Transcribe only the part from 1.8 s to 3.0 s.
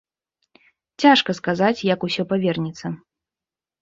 як усё павернецца.